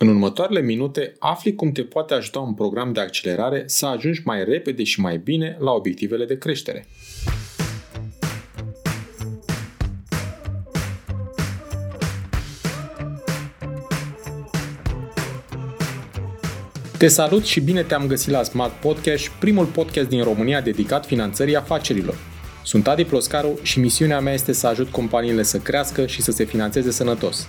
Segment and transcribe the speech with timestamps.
[0.00, 4.44] În următoarele minute afli cum te poate ajuta un program de accelerare să ajungi mai
[4.44, 6.86] repede și mai bine la obiectivele de creștere.
[16.98, 21.56] Te salut și bine te-am găsit la Smart Podcast, primul podcast din România dedicat finanțării
[21.56, 22.16] afacerilor.
[22.64, 26.44] Sunt Adi Ploscaru și misiunea mea este să ajut companiile să crească și să se
[26.44, 27.48] finanțeze sănătos.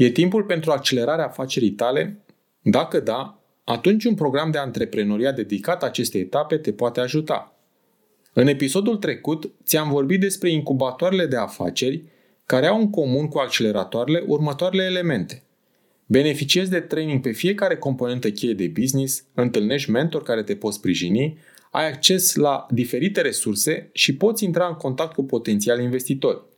[0.00, 2.18] E timpul pentru accelerarea afacerii tale?
[2.62, 7.56] Dacă da, atunci un program de antreprenoria dedicat acestei etape te poate ajuta.
[8.32, 12.04] În episodul trecut ți-am vorbit despre incubatoarele de afaceri
[12.46, 15.42] care au în comun cu acceleratoarele următoarele elemente.
[16.06, 21.38] Beneficiezi de training pe fiecare componentă cheie de business, întâlnești mentori care te pot sprijini,
[21.70, 26.48] ai acces la diferite resurse și poți intra în contact cu potențiali investitori.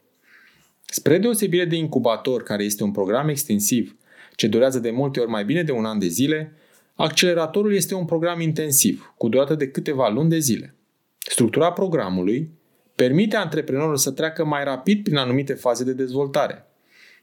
[0.94, 3.96] Spre deosebire de incubator, care este un program extensiv
[4.34, 6.52] ce durează de multe ori mai bine de un an de zile,
[6.94, 10.74] acceleratorul este un program intensiv, cu durată de câteva luni de zile.
[11.18, 12.50] Structura programului
[12.94, 16.66] permite antreprenorul să treacă mai rapid prin anumite faze de dezvoltare.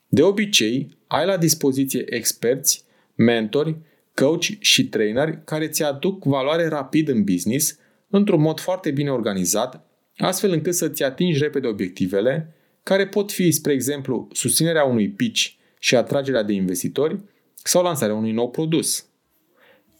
[0.08, 2.84] De obicei, ai la dispoziție experți,
[3.16, 3.78] mentori,
[4.14, 7.78] coach și traineri care ți aduc valoare rapid în business,
[8.10, 9.86] într-un mod foarte bine organizat,
[10.18, 12.54] astfel încât să-ți atingi repede obiectivele
[12.90, 15.48] care pot fi, spre exemplu, susținerea unui pitch
[15.80, 17.20] și atragerea de investitori
[17.54, 19.06] sau lansarea unui nou produs.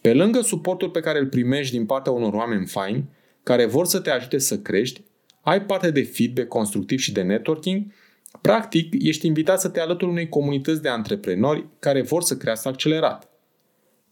[0.00, 3.08] Pe lângă suportul pe care îl primești din partea unor oameni faini,
[3.42, 5.02] care vor să te ajute să crești,
[5.40, 7.92] ai parte de feedback constructiv și de networking,
[8.40, 13.28] practic ești invitat să te alături unei comunități de antreprenori care vor să crească accelerat.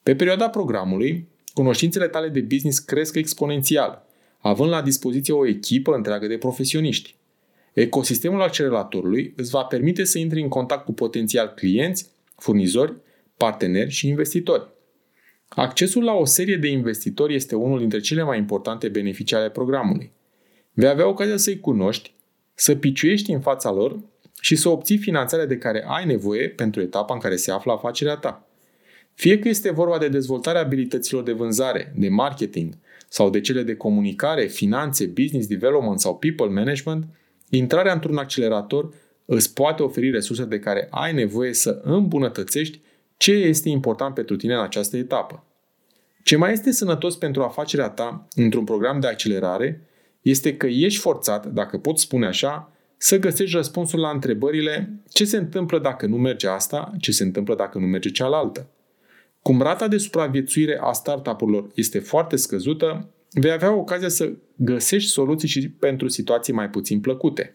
[0.02, 4.06] Pe perioada programului, cunoștințele tale de business cresc exponențial,
[4.38, 7.17] având la dispoziție o echipă întreagă de profesioniști.
[7.80, 12.94] Ecosistemul acceleratorului îți va permite să intri în contact cu potențial clienți, furnizori,
[13.36, 14.68] parteneri și investitori.
[15.48, 20.12] Accesul la o serie de investitori este unul dintre cele mai importante beneficii ale programului.
[20.72, 22.14] Vei avea ocazia să-i cunoști,
[22.54, 23.98] să piciuiești în fața lor
[24.40, 28.16] și să obții finanțarea de care ai nevoie pentru etapa în care se află afacerea
[28.16, 28.48] ta.
[29.14, 32.74] Fie că este vorba de dezvoltarea abilităților de vânzare, de marketing
[33.08, 37.04] sau de cele de comunicare, finanțe, business development sau people management–
[37.50, 38.94] Intrarea într-un accelerator
[39.24, 42.80] îți poate oferi resurse de care ai nevoie să îmbunătățești
[43.16, 45.44] ce este important pentru tine în această etapă.
[46.22, 49.88] Ce mai este sănătos pentru afacerea ta într-un program de accelerare
[50.22, 55.36] este că ești forțat, dacă pot spune așa, să găsești răspunsul la întrebările ce se
[55.36, 58.66] întâmplă dacă nu merge asta, ce se întâmplă dacă nu merge cealaltă.
[59.42, 65.48] Cum rata de supraviețuire a startup-urilor este foarte scăzută, vei avea ocazia să găsești soluții
[65.48, 67.54] și pentru situații mai puțin plăcute.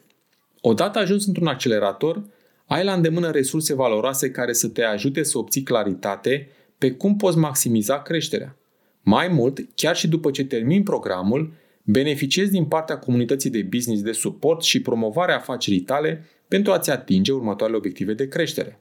[0.61, 2.23] Odată ajuns într-un accelerator,
[2.65, 7.37] ai la îndemână resurse valoroase care să te ajute să obții claritate pe cum poți
[7.37, 8.57] maximiza creșterea.
[9.01, 11.53] Mai mult, chiar și după ce termin programul,
[11.83, 17.31] beneficiezi din partea comunității de business de suport și promovarea afacerii tale pentru a-ți atinge
[17.31, 18.79] următoarele obiective de creștere.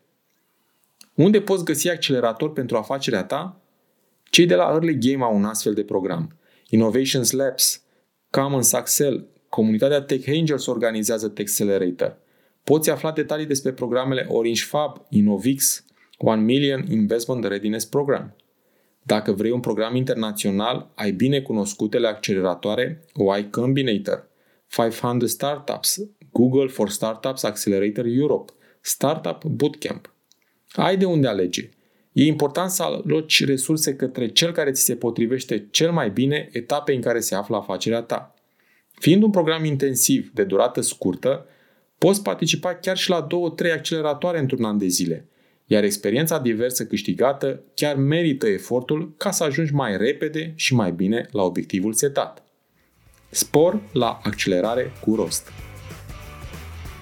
[1.14, 3.60] Unde poți găsi accelerator pentru afacerea ta?
[4.30, 6.32] Cei de la Early Game au un astfel de program–
[6.75, 7.83] Innovations Labs,
[8.31, 12.19] Commons Axel, comunitatea Tech Angels organizează Techcelerator.
[12.65, 15.84] Poți afla detalii despre programele Orange Fab, Innovix,
[16.19, 18.37] 1 Million Investment Readiness Program.
[19.03, 23.04] Dacă vrei un program internațional, ai bine cunoscutele acceleratoare
[23.39, 24.28] Y Combinator,
[24.69, 26.00] 500 Startups,
[26.31, 30.15] Google for Startups Accelerator Europe, Startup Bootcamp.
[30.72, 31.68] Ai de unde alege–
[32.12, 36.94] E important să aloci resurse către cel care ți se potrivește cel mai bine etapei
[36.94, 38.34] în care se află afacerea ta.
[38.91, 41.47] Fiind un program intensiv de durată scurtă,
[41.98, 43.26] poți participa chiar și la
[43.66, 45.28] 2-3 acceleratoare într-un an de zile,
[45.66, 51.28] iar experiența diversă câștigată chiar merită efortul ca să ajungi mai repede și mai bine
[51.30, 52.42] la obiectivul setat.
[53.30, 55.48] Spor la accelerare cu rost.